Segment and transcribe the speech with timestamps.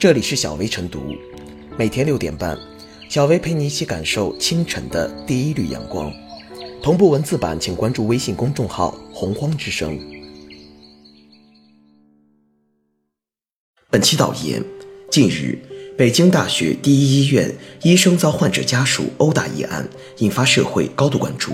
[0.00, 1.14] 这里是小薇晨读，
[1.76, 2.58] 每天六点半，
[3.10, 6.10] 小薇陪你一起感受清晨的第一缕阳光。
[6.82, 10.00] 同步文字版，请关注微信公众号“洪荒之声”。
[13.92, 14.64] 本期导言：
[15.10, 15.58] 近日，
[15.98, 19.86] 北京大学第一医院医生遭患者家属殴打一案
[20.20, 21.52] 引发社会高度关注。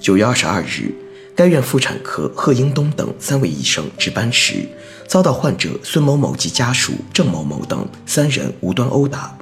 [0.00, 0.92] 九月二十二日，
[1.36, 4.66] 该院妇产科贺英东等三位医生值班时，
[5.08, 9.36] 遭到患者孙某某及家属郑某某等三人无端殴打。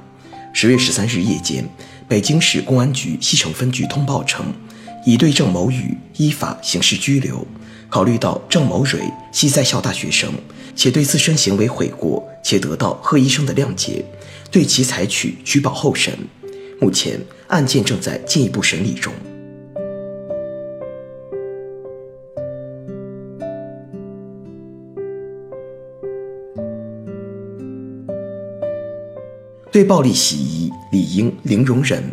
[0.53, 1.67] 十月十三日夜间，
[2.07, 4.45] 北京市公安局西城分局通报称，
[5.05, 7.45] 已对郑某宇依法刑事拘留。
[7.89, 10.31] 考虑到郑某蕊系在校大学生，
[10.73, 14.03] 且对自身行为悔过，且得到贺医生的谅解，
[14.49, 16.17] 对其采取取保候审。
[16.79, 19.11] 目前案件正在进一步审理中。
[29.77, 32.03] 对暴力洗衣理应零容忍。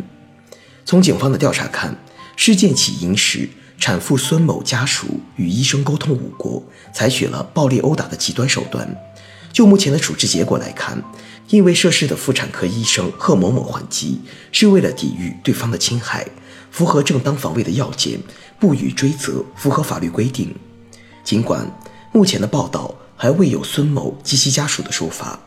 [0.85, 1.97] 从警方的调查看，
[2.35, 3.49] 事件起因时，
[3.79, 6.61] 产妇孙某家属与医生沟通无果，
[6.93, 8.95] 采取了暴力殴打的极端手段。
[9.51, 11.03] 就目前的处置结果来看，
[11.47, 16.23] 因为涉事的妇产科医生贺某某还击是为了抵御对方的侵害，
[16.69, 18.19] 符合正当防卫的要件，
[18.59, 20.53] 不予追责，符合法律规定。
[21.23, 21.65] 尽管
[22.11, 25.39] 目前的报道还未有孙某及其家属的说法。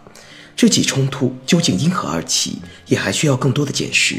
[0.58, 4.16] 这起冲突究竟因何而起，也还需要更多的检视。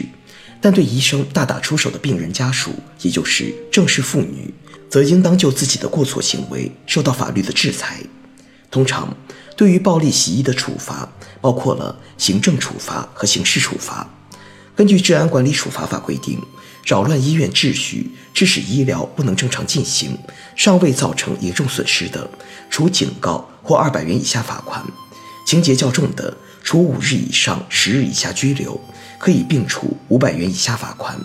[0.62, 4.54] 但对医生大打出手的病人家属，也就是正式妇女，
[4.90, 8.00] 则应当就自己的过错行为受到法律的制裁。
[8.72, 9.14] 通常，
[9.58, 14.10] 对于暴力袭医的处罚，包括了行政处罚和刑事处罚。
[14.78, 16.42] 根据《治安管理处罚法》规定，
[16.86, 20.18] 扰乱医院秩序，致使医疗不能正常进行，
[20.56, 22.30] 尚未造成严重损失的，
[22.70, 24.82] 处警告或二百元以下罚款。
[25.50, 28.80] 情节较重的，处五日以上十日以下拘留，
[29.18, 31.20] 可以并处五百元以下罚款。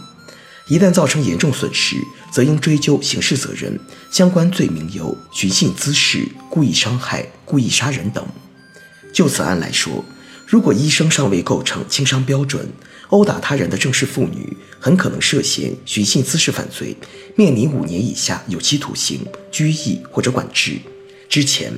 [0.67, 1.97] 一旦造成严重损失，
[2.33, 3.79] 则应追究刑事责任。
[4.11, 8.27] 相关罪名有寻衅滋事、故意伤害、故意杀人等。
[9.13, 10.03] 就此案来说，
[10.47, 12.67] 如果医生尚未构成轻伤标准，
[13.09, 16.97] 殴打他人的正式妇女很可能涉嫌寻衅滋事犯罪，
[17.37, 19.21] 面临五年以下有期徒刑、
[19.53, 20.79] 拘役或者管制。
[21.29, 21.71] 之前。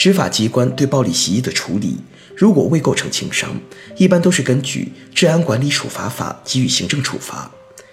[0.00, 1.98] 执法机关对暴力袭医的处理，
[2.34, 3.60] 如果未构成轻伤，
[3.98, 7.50] 一般都是根据《治安管理处罚法》给予行政处罚。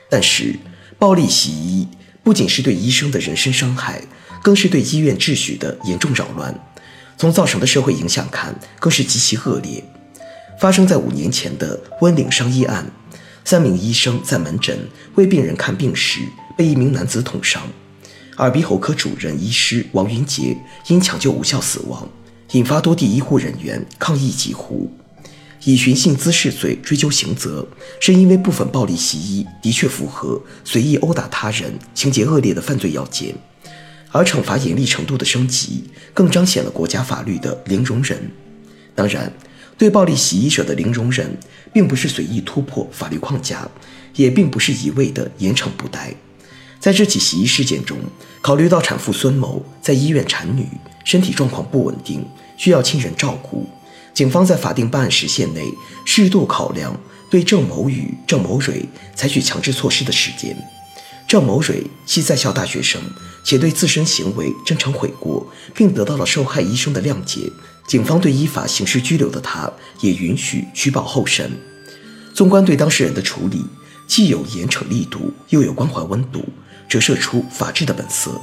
[0.09, 0.55] 但是，
[0.97, 1.85] 暴力袭医
[2.23, 4.01] 不仅是对医生的人身伤害，
[4.41, 6.57] 更是对医院秩序的严重扰乱。
[7.17, 9.83] 从造成的社会影响看，更是极其恶劣。
[10.61, 12.89] 发生在五年前的温岭伤医案，
[13.43, 14.79] 三名医生在门诊
[15.15, 16.21] 为病人看病时，
[16.57, 17.63] 被一名男子捅伤。
[18.37, 20.55] 耳鼻喉科主任医师王云杰
[20.89, 22.07] 因抢救无效死亡，
[22.51, 24.91] 引发多地医护人员抗议疾呼。
[25.63, 27.67] 以寻衅滋事罪追究刑责，
[27.99, 33.33] 是因为部分暴力袭医的确符合随意殴打他人、情节恶劣的犯罪要件，
[34.11, 38.31] 而惩罚严厉程度的升级，更彰显了国家法律的零容忍。
[38.93, 39.33] 当然，
[39.79, 41.35] 对暴力袭医者的零容忍，
[41.73, 43.67] 并不是随意突破法律框架，
[44.15, 46.13] 也并不是一味的严惩不贷。
[46.79, 47.97] 在这起袭医事件中，
[48.41, 50.67] 考虑到产妇孙某在医院产女，
[51.03, 53.67] 身体状况不稳定，需要亲人照顾，
[54.13, 55.63] 警方在法定办案时限内
[56.05, 56.95] 适度考量
[57.29, 60.55] 对郑某宇、郑某蕊采取强制措施的时间。
[61.27, 63.01] 郑某蕊系在校大学生，
[63.43, 65.45] 且对自身行为真诚悔过，
[65.75, 67.51] 并得到了受害医生的谅解，
[67.85, 71.51] 警方对依法刑事拘留的他，也允许取保候审。
[72.33, 73.65] 纵观对当事人的处理，
[74.07, 76.45] 既有严惩力度，又有关怀温度。
[76.87, 78.39] 折射出法治的本色。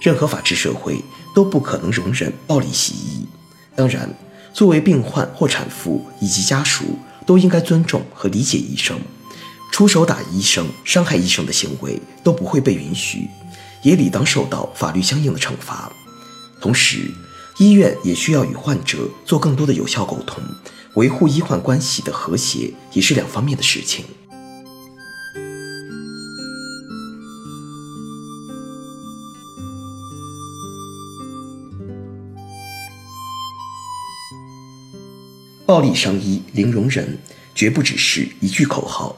[0.00, 1.02] 任何法治社会
[1.34, 3.26] 都不可能容忍暴力袭医。
[3.74, 4.12] 当然，
[4.52, 8.98] 作为病患或产妇以及家属，都应该尊重和理解医生。
[9.70, 13.28] 出手打医生、伤害医生的行为都不会被允许，
[13.82, 15.92] 也理当受到法律相应的惩罚。
[16.60, 17.10] 同时，
[17.58, 20.42] 医院也需要与患者做更多的有效沟通，
[20.94, 24.04] 维护医患关系的和谐，也是两方面的事情。
[35.68, 37.18] 暴力伤医零容忍，
[37.54, 39.14] 绝不只是一句口号。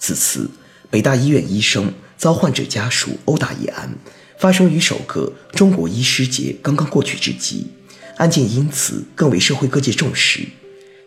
[0.00, 0.50] 此次
[0.90, 3.88] 北大医院医生遭患者家属殴打一案，
[4.36, 7.68] 发生于首个中国医师节刚刚过去之际，
[8.16, 10.44] 案件因此更为社会各界重视。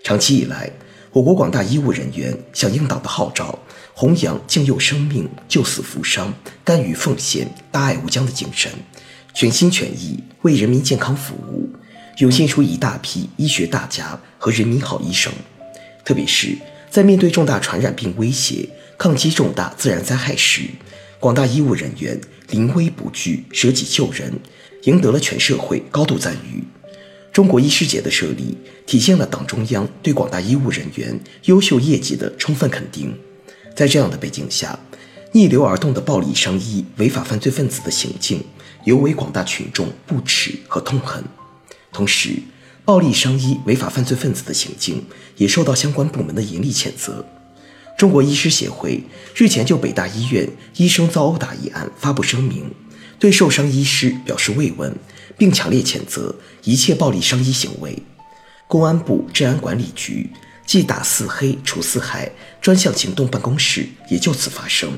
[0.02, 0.72] 长期以来，
[1.12, 3.60] 我国广大医务人员响应党的号召，
[3.94, 6.34] 弘扬敬佑生命、救死扶伤、
[6.64, 8.72] 甘于奉献、大爱无疆的精神，
[9.34, 11.73] 全心全意为人民健康服务。
[12.18, 15.32] 涌现出一大批医学大家和人民好医生。
[16.06, 16.58] 特别是
[16.90, 18.68] 在面对重大传染病威胁、
[18.98, 20.62] 抗击重大自然灾害时，
[21.20, 22.20] 广大医务人员
[22.50, 24.34] 临危不惧、舍己救人，
[24.84, 26.64] 赢得了全社会高度赞誉。
[27.32, 28.56] 中国医师节的设立，
[28.86, 33.18] 体现了党中央对广大医务人员优秀业绩的充分肯定。
[33.76, 34.78] 在这样的背景下，
[35.32, 38.44] 逆流而动的暴力伤医违法犯罪分子的行径，
[38.84, 41.24] 尤为广大群众不耻和痛恨。
[41.94, 42.32] 同时，
[42.84, 45.06] 暴力伤医违法犯罪分子的行径
[45.38, 47.26] 也受到相关部门的严厉谴责。
[47.98, 49.04] 中国医师协会
[49.36, 52.70] 日前就北大医院医生遭殴打一案发布声明，
[53.20, 54.94] 对受伤医师表示慰问，
[55.38, 58.02] 并强烈谴责一切暴力伤医行为。
[58.68, 60.32] 公安部治安管理局
[60.66, 64.92] 暨打四黑除四害专项行动办公室也就此发声。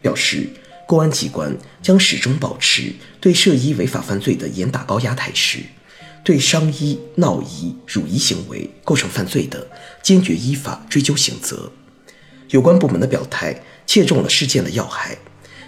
[0.00, 0.48] 表示，
[0.86, 5.58] 公安机关将始终保持对涉医违法犯罪的严打高压态势，
[6.28, 9.66] 对伤医、闹医、辱医行为构成犯罪的，
[10.02, 11.72] 坚决依法追究刑责。
[12.50, 15.16] 有关部门的表态切中了事件的要害，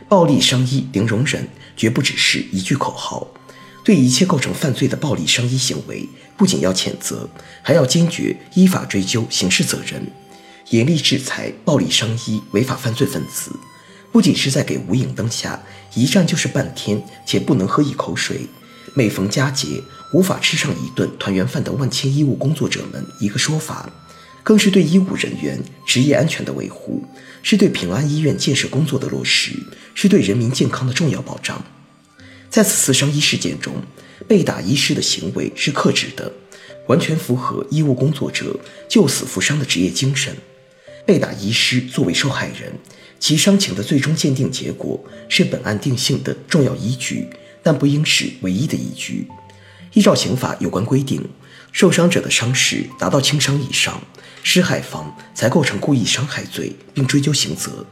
[0.06, 1.48] 暴力伤医零容忍
[1.78, 3.28] 绝不只是一句口号，
[3.82, 7.26] 对一切构成犯罪的暴力伤医行为，不仅要谴责，
[7.62, 10.12] 还要坚决依法追究刑事责任，
[10.68, 13.50] 严厉制裁暴力伤医违法犯罪分子。
[14.12, 15.62] 不仅是在给无影灯下
[15.94, 18.40] 一站就是半天且不能喝一口水，
[18.94, 19.82] 每逢佳节
[20.12, 23.88] 无法吃上一顿团圆饭的万千医务工作者们一个说法，
[24.42, 27.04] 更是对医务人员职业安全的维护，
[27.42, 29.52] 是对平安医院建设工作的落实，
[29.94, 31.64] 是对人民健康的重要保障。
[32.48, 33.74] 在此次伤医事件中，
[34.26, 36.32] 被打医师的行为是克制的，
[36.88, 38.58] 完全符合医务工作者
[38.88, 40.34] 救死扶伤的职业精神。
[41.06, 42.72] 被打医师作为受害人。
[43.18, 44.98] 其伤情的最终鉴定结果
[45.28, 47.28] 是本案定性的重要依据，
[47.62, 49.28] 但不应是唯一的依据。
[49.92, 51.28] 依照刑法有关规定，
[51.72, 54.02] 受伤者的伤势达到轻伤以上，
[54.42, 57.84] 施害方才构成故意伤害罪，并追究刑责。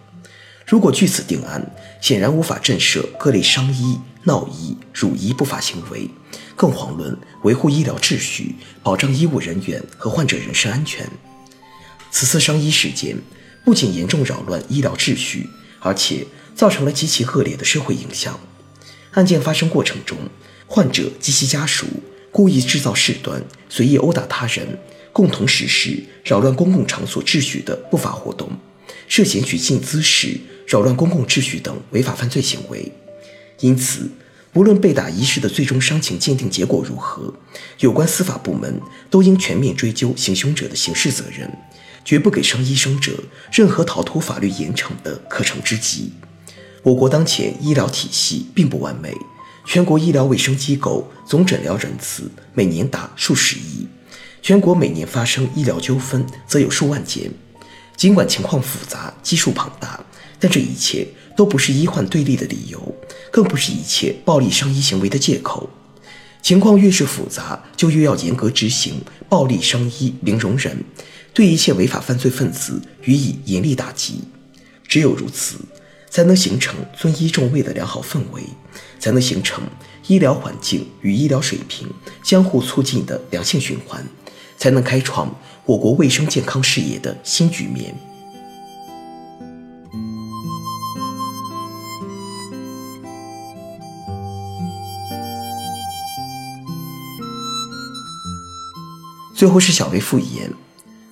[0.66, 6.08] 如果据此定案，显然无法震慑各类伤医、闹医、辱医不法行为，
[6.54, 11.08] 更遑论维护医疗秩序、保障医务人员和患者人身安全。
[12.10, 13.16] 此次伤医事件。
[13.64, 15.46] 不仅严重扰乱医疗秩序，
[15.80, 18.40] 而且造成了极其恶劣的社会影响。
[19.18, 20.16] 案件发生过程中，
[20.68, 21.86] 患者及其家属
[22.30, 24.78] 故意制造事端，随意殴打他人，
[25.12, 28.48] 共同实施扰乱公共场所秩序的不法活动，
[29.08, 30.38] 涉嫌举进姿势
[30.68, 32.92] 扰乱公共秩序等违法犯罪行为。
[33.58, 34.08] 因此，
[34.52, 37.34] 无论被打医师的最终伤情鉴定结果如何，
[37.80, 38.80] 有关司法部门
[39.10, 41.52] 都应全面追究行凶者的刑事责任。
[42.04, 43.12] 绝不给伤医生者
[43.52, 46.12] 任何逃脱法律严惩的可乘之机。
[46.82, 49.12] 我国当前医疗体系并不完美，
[49.66, 53.86] 全国医疗卫生机构总诊疗人次每年达数十亿，
[54.40, 57.30] 全国每年发生医疗纠纷则有数万件。
[57.96, 59.98] 尽管情况复杂、基数庞大，
[60.38, 62.94] 但这一切都不是医患对立的理由，
[63.32, 65.68] 更不是一切暴力伤医行为的借口。
[66.40, 70.84] 情况越是复杂，就越要严格执行暴力伤医零容忍。
[71.34, 74.20] 对一切违法犯罪分子予以严厉打击，
[74.86, 75.56] 只有如此，
[76.10, 78.42] 才能形成尊医重卫的良好氛围，
[78.98, 79.62] 才能形成
[80.06, 81.88] 医疗环境与医疗水平
[82.22, 84.06] 相互促进的良性循环，
[84.56, 87.94] 才能开创我国卫生健康事业的新局面。
[99.34, 100.52] 最后是小薇复言。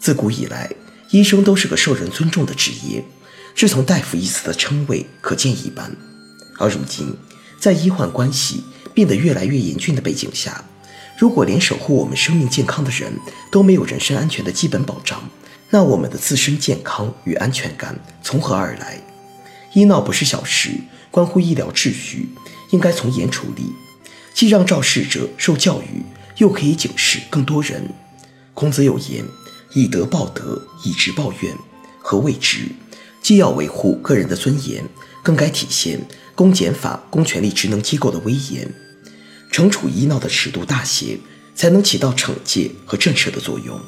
[0.00, 0.71] 自古以来，
[1.11, 3.05] 医生都是个受人尊重的职业，
[3.57, 5.97] 是从“大夫”一词的称谓可见一斑。
[6.59, 7.17] 而如今，
[7.59, 10.63] 在医患关系变得越来越严峻的背景下，
[11.19, 13.11] 如果连守护我们生命健康的人
[13.51, 15.29] 都没有人身安全的基本保障，
[15.71, 19.03] 那我们的自身健康与安全感从何而来？
[19.73, 20.71] 医闹不是小事，
[21.11, 22.29] 关乎医疗秩序，
[22.73, 23.73] 应该从严处理，
[24.35, 26.05] 既让肇事者受教育，
[26.37, 27.89] 又可以警示更多人。
[28.53, 29.25] 孔子有言。
[29.73, 31.55] 以德报德，以直报怨，
[32.01, 32.69] 何谓直？
[33.26, 34.85] 既要维护个人的尊严，
[35.21, 35.99] 更该体现
[36.37, 38.73] 公检法公权力职能机构的威严。
[39.50, 41.18] 惩处医闹的尺度大些，
[41.52, 43.80] 才能起到惩戒和震慑的作用。